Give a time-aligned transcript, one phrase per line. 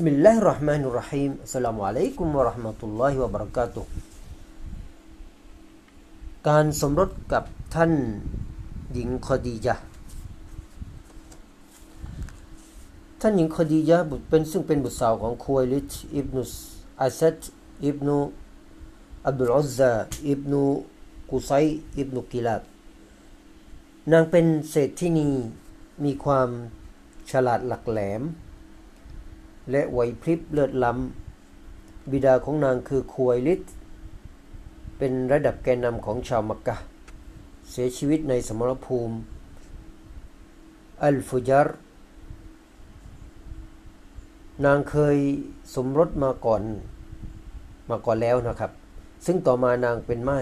[0.00, 3.84] بسم الله الرحمن الرحيم السلام عليكم ورحمة الله وبركاته
[6.48, 7.92] การสมรสกับท่าน
[8.92, 9.84] หญิงคอดียะห์
[13.20, 16.52] ท่านหญิงคอดียะห์บุตรเป็นซึ่งเป็นบุตรสาวของคุวลิดอิบนุส
[17.02, 17.38] อาซัด
[17.84, 18.18] อิบนุ
[19.26, 19.92] อับดุลอุซซา
[20.28, 20.62] อิบนุ
[21.30, 21.50] กุไซ
[21.98, 22.62] อิบนุกิลาบ
[24.12, 25.28] นางเป็นเศรษฐินี
[26.04, 26.48] มีความ
[27.30, 28.22] ฉลาดหลักแหลม
[29.71, 33.61] และไหวพริบเลือดล้ำบิดาของนางคือคุวลิด
[34.97, 36.75] เป็นระดับแกนนำของชาวมักกะ
[37.69, 39.15] เสียชีวิตในสมรภูมิ
[41.03, 41.67] อัลฟุจาร
[44.65, 45.17] นางเคย
[45.75, 46.63] สมรสมาก่อน
[47.89, 48.71] มาก่อนแล้วนะครับ
[49.25, 50.39] ซึ่งต่อมานางเป็นไม้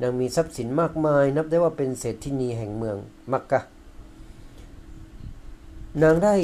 [0.00, 2.96] นางมีทรัพย์สินมากมาย นับได้ว่าเป็นเศรษฐินีแห่งเมือง
[3.32, 3.60] มักกะ
[6.02, 6.34] นางได้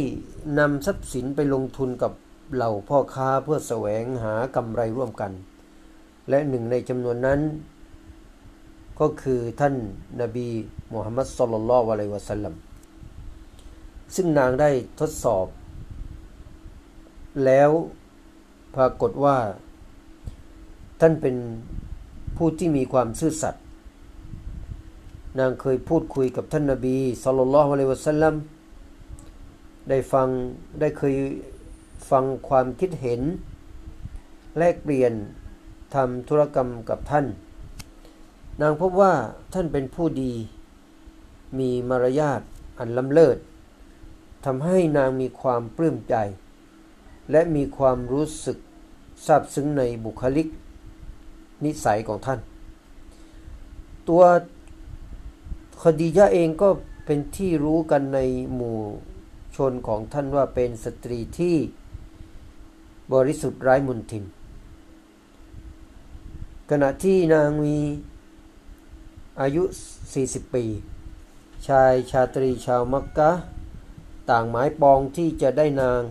[0.58, 2.12] นำทรัพย์สินไปลงทุนกับ
[2.54, 5.32] เหล่าพ่อค้าเพื่อแสวงหากำไรร่วมกัน
[6.28, 7.40] และหนึ่งในจำนวนนั้น
[9.00, 9.74] ก็คือท่าน
[10.20, 10.48] นบี
[10.92, 12.54] มุฮัมมัดสุลลัลลอฮุอะลัยวะสัลลัม
[14.14, 15.46] ซึ่งนางได้ทดสอบ
[17.44, 17.70] แล้ว
[18.76, 19.36] ปรากฏว่า
[21.00, 21.36] ท่านเป็น
[22.36, 23.64] ผู้ที่มีความซื่อสัตย์
[25.38, 28.34] นางเคยพูดคุยกับท่านนบีสุลลัลลอฮุอะลัยวะสัลลัม
[29.88, 30.28] ได้ฟัง
[30.80, 31.14] ได้เคย
[32.10, 33.20] ฟังความคิดเห็น
[34.58, 35.12] แลกเปลี่ยน
[35.94, 37.26] ทำธุรกรรมกับท่าน
[38.60, 39.12] นางพบว่า
[39.52, 40.32] ท่านเป็นผู้ดี
[41.58, 42.40] มีมารยาท
[42.78, 43.38] อันล้ำเลิศ
[44.44, 46.14] ทำให้นางมีความปลื้มใจ
[47.30, 48.58] และมีความรู้สึก
[49.26, 50.48] ซาบซึ้งในบุคลิก
[51.64, 52.40] นิสัยของท่าน
[54.08, 54.22] ตัว
[55.82, 56.68] คดียะเองก็
[57.04, 58.18] เป็นที่รู้กันใน
[58.54, 58.78] หมู่
[59.56, 61.56] ชนของท่านว่าเป็นสตรีที่
[63.12, 64.24] บริสุทธิ์ไร้มนทิน
[66.70, 67.78] ขณะที่นางมี
[69.40, 69.62] อายุ
[70.08, 70.64] 40 ปี
[71.68, 73.30] ชายชาตรีชาวมักกะ
[74.30, 76.02] ต่างหมายปองที่จะได้นาง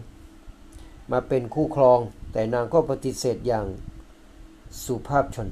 [1.11, 1.99] มาเป็นคู่ครอง
[2.31, 3.65] แต่นางก็ปฏิเสธอย่าง
[4.83, 5.49] สุภาพชน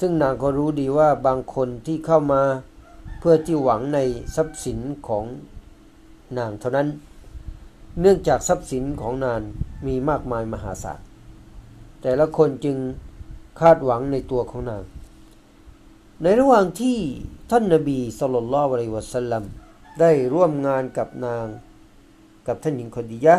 [0.00, 2.42] ซึ่งนางก็รู้ดีว่าบางคนที่เข้ามา
[3.18, 3.98] เพื่อที่หวังใน
[4.34, 4.78] ทรัพย์สิน
[5.08, 5.24] ของ
[6.38, 6.88] นางเท่านั้น
[8.00, 9.40] เนื่องจากทรัพย์สินของนาง
[9.86, 11.00] มีมากมายมหาศาล
[12.02, 12.76] แต่ละคนจึง
[13.60, 14.82] คาดหวังในตัวของนาง
[16.22, 16.98] ในระหว่างที่
[17.50, 19.44] ท่านนบีสุลต่านละวะลัยวะสัลลัม
[20.00, 21.46] ได้ร่วมงานกับนาง
[22.46, 23.36] กับท่านหญิงคดียะ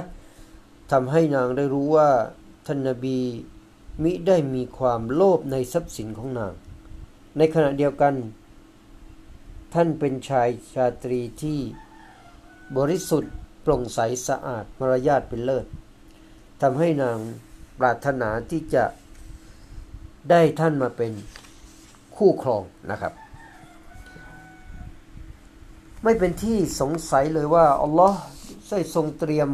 [0.91, 2.09] ทำให้นางได้รู้ว่า
[2.65, 3.17] ท่านนบี
[4.03, 6.53] มิได้มีความโลภในทรัพย์สินของนาง
[7.37, 8.13] ในขณะเดียวกัน
[9.73, 11.59] ท่านเป็นชายชาตรีที่
[12.75, 15.65] บริสุทธิ์โปร่งใสสะอาดมารยาทเป็นเลิศ
[16.61, 17.17] ทำให้นาง
[17.79, 18.83] ปรารถนาที่จะ
[20.29, 21.11] ได้ท่านมาเป็น
[22.17, 23.13] คู่ครองนะครับ
[26.03, 28.19] ไม่เป็นที่สงสัยเลยว่าอัลลอฮ์
[28.69, 29.49] ได้ทรงเตรียม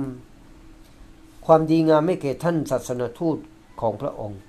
[1.46, 3.38] ความดีงามให้แก่ท่านศาสนทูต
[3.82, 4.40] ของพระองค์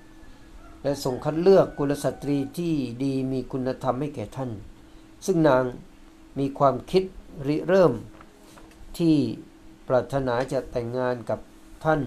[0.83, 2.73] และทรงคัดเลือกกุลสตรีที่
[3.03, 4.51] ดีมีคุณธรรมให้แก่ท่าน
[5.25, 5.63] ซึ่งนาง
[6.39, 7.03] มีความคิด
[7.47, 7.93] ริเริ่ม
[8.99, 9.17] ที่
[9.87, 11.39] ปรารถนาจะแต่งงานกับ
[11.83, 12.01] ท่าน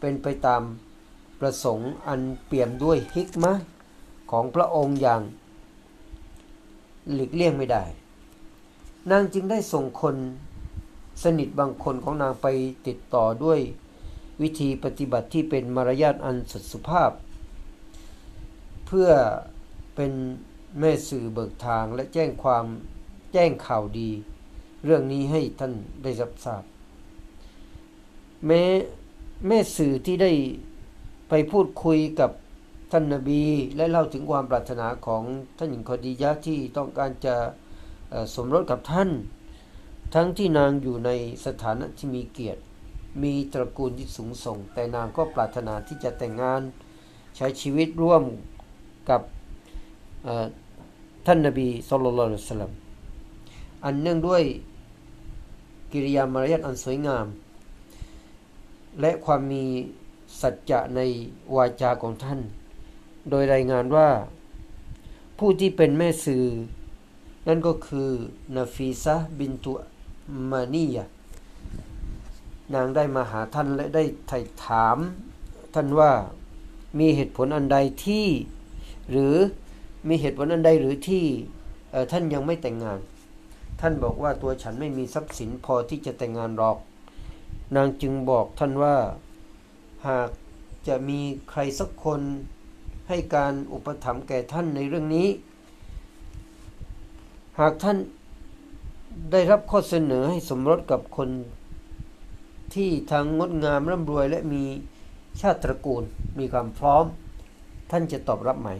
[0.00, 0.62] เป็นไปตาม
[1.40, 3.52] ประสงค์อันเปี่ยมด้วยฮิกมะ
[4.30, 5.22] ของพระองค์อย่าง
[7.12, 7.84] หลีกเลี่ยงไม่ได้
[9.10, 10.16] นางจึงได้ส่งคน
[11.22, 12.46] สนิทบางคนของนางไป
[12.86, 13.60] ติดต่อด้วย
[14.42, 17.10] วิธีปฏิบัติที่เป็นมารยาทอันสุดสุภาพ
[18.86, 19.10] เพื่อ
[19.94, 20.12] เป็น
[20.80, 22.64] แม่สื่อเบิกทางและแจ้งความ
[23.32, 24.10] แจ้งข่าวดี
[24.84, 25.72] เรื่องนี้ให้ท่าน
[26.02, 26.62] ได้รับทราบ
[28.46, 28.62] แม้
[29.46, 30.32] แม่สื่อที่ได้
[31.28, 32.30] ไปพูดคุยกับ
[32.92, 33.42] ท่านนบี
[33.76, 35.22] และเล่าถึงความปรารถนาของ
[35.58, 37.36] ท่านหญิงคอดียะที่ต้องการจะ
[38.34, 39.10] สมรสกับท่าน
[40.14, 41.10] ทั้งที่นางอยู่ใน
[41.46, 42.60] สถานะที่มีเกียรติ
[43.22, 46.62] มีตระกูลที่สูงส่ง แต่นางก็ปรารถนาที่จะแต่งงาน
[47.36, 48.22] ใช้ชีวิตร่วม
[49.10, 49.20] กับ
[51.26, 52.72] ท่านนบีสุลต่านละสลัม
[53.84, 54.42] อันเนื่องด้วย
[55.94, 57.26] กิริยามารยาทอันสวยงาม
[59.00, 59.64] และความมี
[60.40, 61.00] สัจจะใน
[61.56, 62.40] วาจาของท่าน
[63.30, 64.08] โดยรายงานว่า
[65.38, 66.44] ผู้ที่เป็นแม่สื่อ
[67.46, 68.08] นั่นก็คือ
[68.56, 69.72] นาฟีซะบินตุ
[70.50, 70.98] มานีย
[72.74, 74.98] นางได้มาหาท่านและได้ไถ่ถาม
[75.74, 76.12] ท่านว่า
[76.98, 78.26] มีเหตุผลอันใดที่
[79.10, 79.34] หรือ
[80.08, 81.24] มีเหตุผลอันใดหรือที่
[82.12, 82.98] ท่านยังไม่แต่งงาน
[83.86, 86.78] ท่านบอกว่าตัวฉันไม่มีทรัพย์สินพอที่จะแต่งงานหรอก
[87.76, 88.96] นางจึงบอกท่านว่า
[90.08, 90.30] หาก
[90.88, 91.20] จะมี
[91.50, 92.20] ใครสักคน
[93.08, 95.28] ให้การอุปถัมภ์แก่ท่านในเรื่องนี้
[97.60, 97.96] หากท่าน
[99.32, 101.28] ได้รับข้อเสนอให้สมรสกับคน
[102.74, 104.64] ที่ทางงดงามร่ำรวยและมี
[105.40, 106.02] ชาติตระกูล
[106.38, 107.04] มีความพร้อม
[107.90, 108.70] ท่านจะตอบรับไหม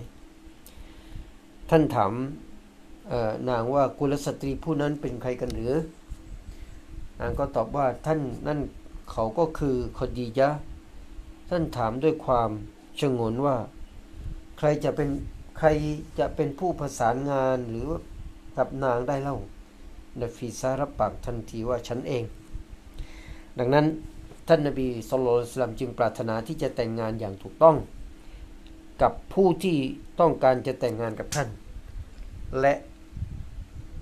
[1.70, 2.12] ท่านถาม
[3.48, 5.74] นางว่ากุลสตรีผู้นั้นเป็นใครกันหรือ
[7.20, 8.60] นางก็ตอบว่าท่านนั่น
[9.10, 10.50] เขาก็คือคดียะ
[11.50, 12.50] ท่านถามด้วยความ
[13.00, 13.56] ชงนว่า
[14.58, 15.08] ใครจะเป็น
[15.58, 15.68] ใคร
[16.18, 17.86] จะเป็นผู้ประสานงานหรือ
[18.56, 19.36] กับนางได้เล่า
[20.20, 22.24] นฟีซารับปากทันทีว่าฉันเอง
[23.58, 23.86] ดังนั้น
[24.48, 25.26] ท่านนบีสุล
[25.62, 27.76] ต่านจึงปรารถนาที่จะแต่งงานอย่างถูกต้อง
[29.02, 29.76] กับผู้ที่
[30.20, 31.48] ต้องการจะแต่งงานกับท่าน
[32.60, 32.74] และ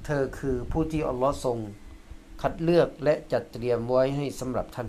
[0.05, 1.59] เธอคือผู้ที่อัลลอฮ์ทรง
[2.43, 4.89] คัดเลือกและจัดเตรียมไว้ให้สำหรับท่าน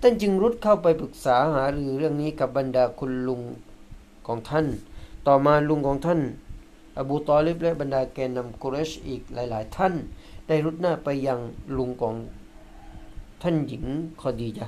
[0.00, 3.42] ท่านจึงรุดเข้าไปปรึกษาหารือเรื่องนี้กับบรรดาคุณลุง
[4.26, 4.66] ของท่าน
[5.26, 6.20] ต่อมาลุงของท่าน
[6.98, 9.94] อบูตอลิบและบรรดาแกนนำกุเรชอีกหลาย ๆ ท่าน
[10.48, 11.40] ได้รุดหน้าไปยัง
[11.78, 12.14] ลุงของ
[13.42, 13.84] ท่านหญิง
[14.20, 14.66] คอดีจ้ะ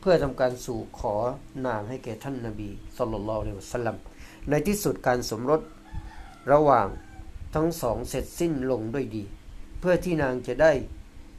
[0.00, 1.14] เพื่อทำการสู่ขอ
[1.66, 3.96] นางให้แก่ท่านนาบีสุลต่านละอัลสลัม
[4.48, 5.60] ในที่สุดการสมรส
[6.52, 6.86] ระหว่าง
[7.54, 9.24] ทั้งสองเสร็จสิ้นลงด้วยดี
[9.78, 10.72] เพื่อที่นางจะได้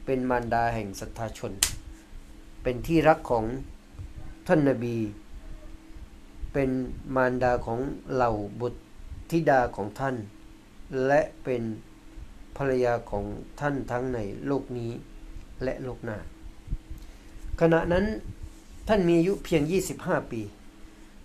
[0.04, 1.52] เป็นมารดาแห่งศรัทธาชน
[2.62, 3.44] เป็นที่รักของ
[4.48, 4.96] ท่านนาบี
[6.52, 6.70] เป็น
[7.16, 7.80] มารดาของ
[8.14, 8.80] เหล่าบุตร
[9.30, 10.16] ธิดาของท่าน
[11.06, 11.62] และเป็น
[12.56, 13.24] ภรรยาของ
[13.60, 14.92] ท่านทั้งในโลกนี้
[15.64, 16.18] และโลกหน้า
[17.60, 18.06] ขณะนั้น
[18.88, 19.62] ท่านมีอายุเพียง
[19.96, 20.40] 25 ปี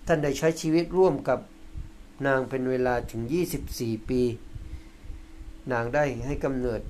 [0.08, 1.40] ท่านได้ใช้ชีวิตร่วมกับ
[2.28, 3.22] นางเป็นเวลาถึง
[3.66, 4.22] 24 ปี
[5.72, 6.82] นางได้ให้กำเนิด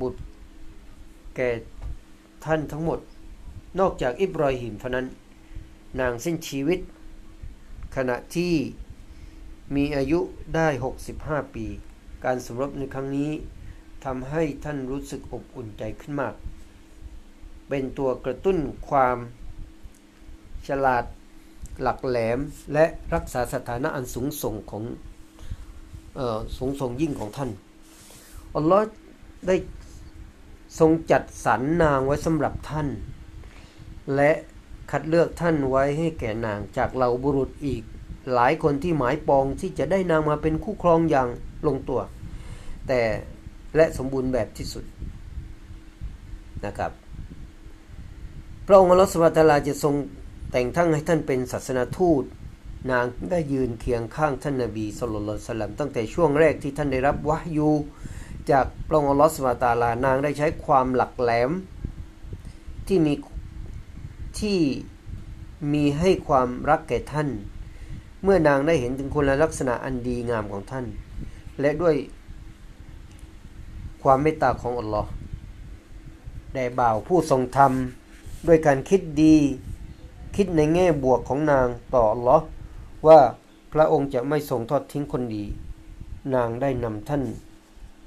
[0.00, 0.20] บุตร
[1.36, 1.50] แก่
[2.44, 2.98] ท่านทั้งหมด
[3.80, 5.06] นอกจากอิบรอฮิมเท่านั้น
[6.00, 6.80] นางสิ้นชีวิต
[7.96, 8.54] ขณะที่
[9.74, 10.20] มีอายุ
[10.54, 10.68] ได้
[11.12, 11.66] 65 ปี
[12.24, 13.30] การสมรบในครั้งนี้
[14.04, 16.34] ทำให้ท่านรู้สึกอบอุ่นใจขึ้นมาก
[17.68, 18.58] เป็นตัวกระตุ้น
[18.88, 19.16] ความ
[20.68, 21.04] ฉลาด
[21.82, 22.38] หลักแหลม
[22.74, 22.84] และ
[23.14, 24.84] รักษาสถานะอันสูงส่งของ
[26.18, 27.50] ออสูงส่งยิ่งของท่าน
[28.56, 28.84] อัลลอฮ์
[29.46, 29.56] ได้
[30.78, 32.88] ทรงจัดสรรนางไว้สำหรับท่าน
[34.16, 34.30] และ
[34.90, 37.82] คัดเลือกท่านไว้ให้แก่นางจากเหล่าบุรุษอีก
[38.34, 41.28] หลายคนที่หมายปองที่จะได้นางมาเป็นคู่ครองอย่าง
[41.66, 42.00] ลงตัว
[42.88, 43.00] แต่
[43.76, 44.84] และสมบูรณ์แบบที่สุด
[46.66, 46.92] นะครับ
[48.66, 49.94] พระองค์อัลลอฮฺสุบตาลาจะทรง
[50.52, 52.24] แต่งตั้งให้ท่านเป็นศาสนาทูต
[52.90, 57.70] นางได้ยืนเคียงข้างท่านนาบีสุลต่านตั้งแต่ช่วงแรกที่ท่านได้รับวะยู
[58.50, 61.50] จากพระองค์ลอสุบตาลานางได้ใช้ความหลักแหลม
[62.86, 63.14] ที่มี
[64.40, 64.58] ที่
[65.72, 67.28] มีให้ความรักแก่ท่าน
[68.22, 70.86] เมื่อนางได้เห็นถึงคุณลักษณะอันดีงามของท่าน
[71.60, 71.94] และด้วย
[74.02, 75.10] ความเมตตาของอัลลอฮ์
[76.52, 77.72] แด่บ่าวผู้ทรงธรรม
[78.46, 79.36] ด้วยการคิดดี
[80.36, 82.38] คิดในแง่บวกของนางต่อหรอ
[83.06, 83.18] ว่า
[83.72, 85.44] พระองค์จะไม่ทรงทอดทิ้งคนดี
[86.34, 87.22] นางได้นำท่าน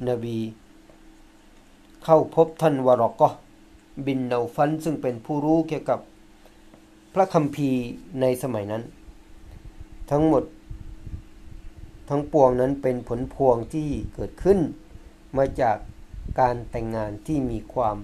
[0.08, 0.38] นบี
[2.04, 3.30] เข้าพบท่านวรอกะ
[4.06, 6.00] บินเนาฟันซึ่งเป็นผู้รู้เกี่ยวกับ
[7.14, 7.82] พระคัมภีร์
[8.22, 8.84] ในสมัยนั้น
[10.12, 10.44] ทั้งหมด
[12.10, 14.60] ทั้งปวงนั้นเป็นผลพวงที่เกิดขึ้น
[15.38, 15.78] มาจาก
[16.40, 17.96] การแต่งงานที่มีความ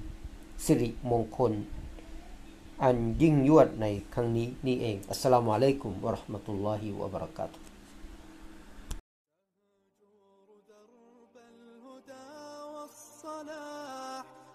[0.66, 1.52] สิริมงคล
[2.84, 7.65] อันยิ่งยวดในครั้งนี้นี่เอง อัสสลามุอะลัยกุมวะราะห์มะตุลลอฮิวะบะเราะกาตุ